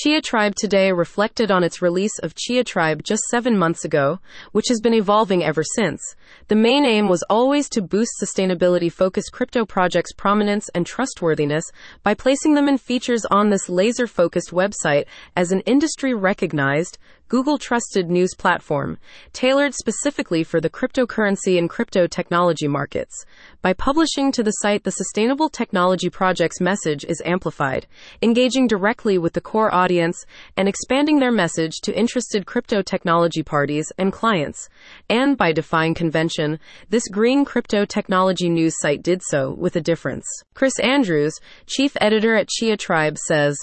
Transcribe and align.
Chia 0.00 0.22
Tribe 0.22 0.54
today 0.54 0.92
reflected 0.92 1.50
on 1.50 1.64
its 1.64 1.82
release 1.82 2.20
of 2.20 2.36
Chia 2.36 2.62
Tribe 2.62 3.02
just 3.02 3.20
seven 3.32 3.58
months 3.58 3.84
ago, 3.84 4.20
which 4.52 4.68
has 4.68 4.80
been 4.80 4.94
evolving 4.94 5.42
ever 5.42 5.64
since. 5.64 6.00
The 6.46 6.54
main 6.54 6.84
aim 6.84 7.08
was 7.08 7.24
always 7.28 7.68
to 7.70 7.82
boost 7.82 8.12
sustainability 8.22 8.92
focused 8.92 9.32
crypto 9.32 9.66
projects' 9.66 10.12
prominence 10.12 10.68
and 10.72 10.86
trustworthiness 10.86 11.64
by 12.04 12.14
placing 12.14 12.54
them 12.54 12.68
in 12.68 12.78
features 12.78 13.24
on 13.24 13.50
this 13.50 13.68
laser 13.68 14.06
focused 14.06 14.52
website 14.52 15.06
as 15.34 15.50
an 15.50 15.62
industry 15.62 16.14
recognized, 16.14 16.96
Google 17.28 17.58
trusted 17.58 18.08
news 18.08 18.34
platform, 18.34 18.96
tailored 19.34 19.74
specifically 19.74 20.42
for 20.42 20.62
the 20.62 20.70
cryptocurrency 20.70 21.58
and 21.58 21.68
crypto 21.68 22.06
technology 22.06 22.66
markets. 22.66 23.26
By 23.60 23.74
publishing 23.74 24.32
to 24.32 24.42
the 24.42 24.50
site, 24.50 24.84
the 24.84 24.90
sustainable 24.90 25.50
technology 25.50 26.08
project's 26.08 26.58
message 26.58 27.04
is 27.04 27.20
amplified, 27.26 27.86
engaging 28.22 28.66
directly 28.66 29.18
with 29.18 29.34
the 29.34 29.42
core 29.42 29.74
audience 29.74 30.24
and 30.56 30.68
expanding 30.68 31.18
their 31.18 31.30
message 31.30 31.80
to 31.82 31.94
interested 31.94 32.46
crypto 32.46 32.80
technology 32.80 33.42
parties 33.42 33.92
and 33.98 34.10
clients. 34.10 34.70
And 35.10 35.36
by 35.36 35.52
defying 35.52 35.92
convention, 35.94 36.58
this 36.88 37.08
green 37.08 37.44
crypto 37.44 37.84
technology 37.84 38.48
news 38.48 38.74
site 38.80 39.02
did 39.02 39.20
so 39.22 39.52
with 39.52 39.76
a 39.76 39.82
difference. 39.82 40.24
Chris 40.54 40.78
Andrews, 40.80 41.38
chief 41.66 41.94
editor 42.00 42.34
at 42.34 42.48
Chia 42.48 42.78
Tribe, 42.78 43.18
says, 43.18 43.58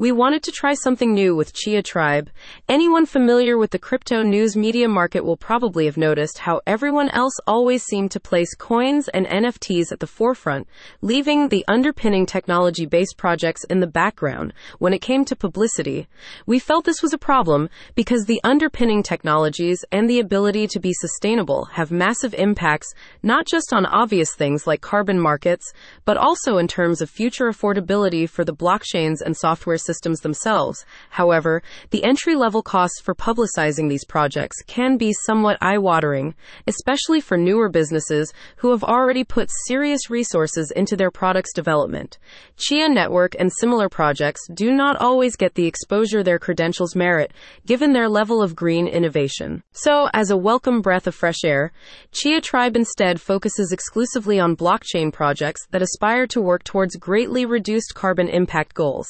we 0.00 0.12
wanted 0.12 0.42
to 0.42 0.50
try 0.50 0.72
something 0.72 1.12
new 1.12 1.36
with 1.36 1.52
Chia 1.52 1.82
Tribe. 1.82 2.30
Anyone 2.70 3.04
familiar 3.04 3.58
with 3.58 3.70
the 3.70 3.78
crypto 3.78 4.22
news 4.22 4.56
media 4.56 4.88
market 4.88 5.26
will 5.26 5.36
probably 5.36 5.84
have 5.84 5.98
noticed 5.98 6.38
how 6.38 6.62
everyone 6.66 7.10
else 7.10 7.34
always 7.46 7.82
seemed 7.82 8.10
to 8.12 8.18
place 8.18 8.54
coins 8.54 9.08
and 9.08 9.26
NFTs 9.26 9.92
at 9.92 10.00
the 10.00 10.06
forefront, 10.06 10.66
leaving 11.02 11.48
the 11.50 11.66
underpinning 11.68 12.24
technology 12.24 12.86
based 12.86 13.18
projects 13.18 13.62
in 13.64 13.80
the 13.80 13.86
background 13.86 14.54
when 14.78 14.94
it 14.94 15.02
came 15.02 15.22
to 15.26 15.36
publicity. 15.36 16.08
We 16.46 16.58
felt 16.58 16.86
this 16.86 17.02
was 17.02 17.12
a 17.12 17.18
problem 17.18 17.68
because 17.94 18.24
the 18.24 18.40
underpinning 18.42 19.02
technologies 19.02 19.84
and 19.92 20.08
the 20.08 20.20
ability 20.20 20.66
to 20.68 20.80
be 20.80 20.94
sustainable 20.94 21.66
have 21.72 21.90
massive 21.90 22.32
impacts 22.32 22.94
not 23.22 23.46
just 23.46 23.70
on 23.70 23.84
obvious 23.84 24.34
things 24.34 24.66
like 24.66 24.80
carbon 24.80 25.20
markets, 25.20 25.74
but 26.06 26.16
also 26.16 26.56
in 26.56 26.68
terms 26.68 27.02
of 27.02 27.10
future 27.10 27.50
affordability 27.50 28.26
for 28.26 28.46
the 28.46 28.54
blockchains 28.54 29.20
and 29.20 29.36
software 29.36 29.76
systems 29.76 29.89
systems 29.90 30.20
themselves. 30.20 30.84
However, 31.10 31.62
the 31.90 32.04
entry 32.04 32.36
level 32.36 32.62
costs 32.62 33.00
for 33.00 33.14
publicizing 33.14 33.88
these 33.88 34.04
projects 34.04 34.62
can 34.66 34.96
be 34.96 35.12
somewhat 35.26 35.58
eye 35.60 35.78
watering, 35.78 36.34
especially 36.66 37.20
for 37.20 37.36
newer 37.36 37.68
businesses 37.68 38.32
who 38.58 38.70
have 38.70 38.84
already 38.84 39.24
put 39.24 39.50
serious 39.66 40.08
resources 40.08 40.72
into 40.76 40.96
their 40.96 41.10
products 41.10 41.52
development. 41.52 42.18
Chia 42.56 42.88
Network 42.88 43.34
and 43.38 43.50
similar 43.52 43.88
projects 43.88 44.46
do 44.54 44.70
not 44.72 44.96
always 44.96 45.34
get 45.34 45.54
the 45.54 45.66
exposure 45.66 46.22
their 46.22 46.38
credentials 46.38 46.94
merit, 46.94 47.32
given 47.66 47.92
their 47.92 48.08
level 48.08 48.42
of 48.42 48.54
green 48.54 48.86
innovation. 48.86 49.62
So, 49.72 50.08
as 50.12 50.30
a 50.30 50.36
welcome 50.36 50.80
breath 50.82 51.06
of 51.06 51.14
fresh 51.14 51.42
air, 51.44 51.72
Chia 52.12 52.40
Tribe 52.40 52.76
instead 52.76 53.20
focuses 53.20 53.72
exclusively 53.72 54.38
on 54.38 54.56
blockchain 54.56 55.12
projects 55.12 55.66
that 55.72 55.82
aspire 55.82 56.26
to 56.28 56.40
work 56.40 56.62
towards 56.62 56.96
greatly 56.96 57.44
reduced 57.44 57.94
carbon 57.94 58.28
impact 58.28 58.74
goals. 58.74 59.08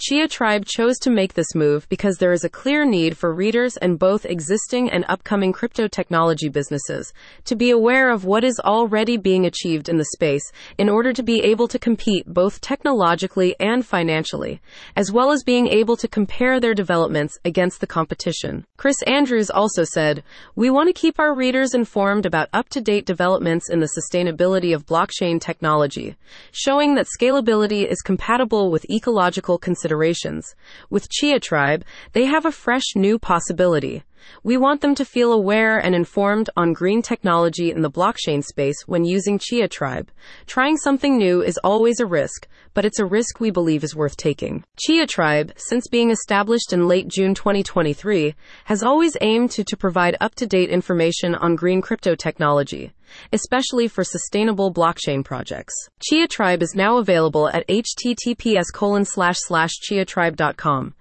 Chia 0.00 0.28
Tribe 0.28 0.64
chose 0.64 0.96
to 1.00 1.10
make 1.10 1.34
this 1.34 1.56
move 1.56 1.88
because 1.88 2.18
there 2.18 2.30
is 2.30 2.44
a 2.44 2.48
clear 2.48 2.84
need 2.84 3.16
for 3.18 3.34
readers 3.34 3.76
and 3.78 3.98
both 3.98 4.24
existing 4.24 4.88
and 4.88 5.04
upcoming 5.08 5.52
crypto 5.52 5.88
technology 5.88 6.48
businesses 6.48 7.12
to 7.46 7.56
be 7.56 7.70
aware 7.70 8.08
of 8.08 8.24
what 8.24 8.44
is 8.44 8.60
already 8.60 9.16
being 9.16 9.44
achieved 9.44 9.88
in 9.88 9.98
the 9.98 10.10
space 10.14 10.52
in 10.78 10.88
order 10.88 11.12
to 11.12 11.24
be 11.24 11.42
able 11.42 11.66
to 11.66 11.80
compete 11.80 12.32
both 12.32 12.60
technologically 12.60 13.56
and 13.58 13.84
financially, 13.84 14.60
as 14.94 15.10
well 15.10 15.32
as 15.32 15.42
being 15.42 15.66
able 15.66 15.96
to 15.96 16.06
compare 16.06 16.60
their 16.60 16.74
developments 16.74 17.36
against 17.44 17.80
the 17.80 17.86
competition. 17.88 18.64
Chris 18.76 19.02
Andrews 19.02 19.50
also 19.50 19.82
said, 19.82 20.22
We 20.54 20.70
want 20.70 20.86
to 20.88 20.92
keep 20.92 21.18
our 21.18 21.34
readers 21.34 21.74
informed 21.74 22.24
about 22.24 22.50
up 22.52 22.68
to 22.68 22.80
date 22.80 23.04
developments 23.04 23.68
in 23.68 23.80
the 23.80 23.90
sustainability 23.98 24.72
of 24.72 24.86
blockchain 24.86 25.40
technology, 25.40 26.14
showing 26.52 26.94
that 26.94 27.08
scalability 27.20 27.84
is 27.84 28.00
compatible 28.00 28.70
with 28.70 28.88
ecological 28.88 29.58
considerations 29.58 29.87
considerations. 29.88 30.54
With 30.90 31.08
Chia 31.08 31.40
Tribe, 31.40 31.82
they 32.12 32.26
have 32.26 32.44
a 32.44 32.52
fresh 32.52 32.94
new 32.94 33.18
possibility. 33.18 34.02
We 34.42 34.58
want 34.58 34.82
them 34.82 34.94
to 34.96 35.04
feel 35.04 35.32
aware 35.32 35.78
and 35.78 35.94
informed 35.94 36.50
on 36.54 36.74
green 36.74 37.00
technology 37.00 37.70
in 37.70 37.80
the 37.80 37.90
blockchain 37.90 38.44
space 38.44 38.82
when 38.86 39.06
using 39.06 39.38
Chia 39.38 39.68
Tribe. 39.68 40.10
Trying 40.46 40.76
something 40.76 41.16
new 41.16 41.40
is 41.40 41.58
always 41.64 42.00
a 42.00 42.06
risk, 42.06 42.46
but 42.74 42.84
it's 42.84 42.98
a 42.98 43.06
risk 43.06 43.40
we 43.40 43.50
believe 43.50 43.82
is 43.82 43.96
worth 43.96 44.18
taking. 44.18 44.64
Chia 44.76 45.06
Tribe, 45.06 45.52
since 45.56 45.88
being 45.88 46.10
established 46.10 46.74
in 46.74 46.86
late 46.86 47.08
June 47.08 47.34
2023, 47.34 48.34
has 48.64 48.82
always 48.82 49.16
aimed 49.22 49.50
to, 49.52 49.64
to 49.64 49.76
provide 49.76 50.18
up 50.20 50.34
to 50.34 50.46
date 50.46 50.68
information 50.68 51.34
on 51.34 51.56
green 51.56 51.80
crypto 51.80 52.14
technology 52.14 52.92
especially 53.32 53.88
for 53.88 54.04
sustainable 54.04 54.72
blockchain 54.72 55.24
projects. 55.24 55.74
Chia 56.00 56.28
Tribe 56.28 56.62
is 56.62 56.74
now 56.74 56.98
available 56.98 57.48
at 57.48 57.66
https 57.68 58.66
colon 58.72 59.04
slash 59.04 59.36
slash 59.38 59.72
chiatribe.com. 59.88 60.94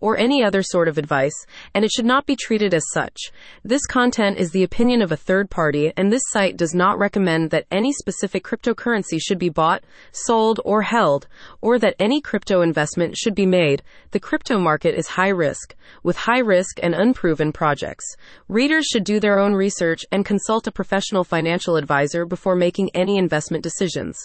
or 0.00 0.16
any 0.18 0.42
other 0.42 0.62
sort 0.62 0.88
of 0.88 0.98
advice, 0.98 1.46
and 1.74 1.84
it 1.84 1.90
should 1.90 2.04
not 2.04 2.26
be 2.26 2.36
treated 2.36 2.74
as 2.74 2.84
such. 2.92 3.16
This 3.64 3.86
content 3.86 4.38
is 4.38 4.50
the 4.50 4.62
opinion 4.62 5.02
of 5.02 5.12
a 5.12 5.16
third 5.16 5.50
party, 5.50 5.92
and 5.96 6.12
this 6.12 6.22
site 6.28 6.56
does 6.56 6.74
not 6.74 6.98
recommend 6.98 7.50
that 7.50 7.66
any 7.70 7.92
specific 7.92 8.44
cryptocurrency 8.44 9.18
should 9.20 9.38
be 9.38 9.48
bought, 9.48 9.84
sold, 10.12 10.60
or 10.64 10.82
held, 10.82 11.26
or 11.60 11.78
that 11.78 11.96
any 11.98 12.20
crypto 12.20 12.62
investment 12.62 13.16
should 13.16 13.34
be 13.34 13.46
made. 13.46 13.82
The 14.10 14.20
crypto 14.20 14.58
market 14.58 14.94
is 14.94 15.08
high 15.08 15.28
risk, 15.28 15.74
with 16.02 16.16
high 16.16 16.40
risk 16.40 16.78
and 16.82 16.94
unproven 16.94 17.52
projects. 17.52 18.04
Readers 18.48 18.86
should 18.86 19.04
do 19.04 19.20
their 19.20 19.38
own 19.38 19.54
research 19.54 20.04
and 20.12 20.24
consult 20.24 20.66
a 20.66 20.72
professional 20.72 21.24
financial 21.24 21.76
advisor 21.76 22.24
before 22.24 22.56
making 22.56 22.90
any 22.94 23.18
investment 23.18 23.62
decisions. 23.62 24.16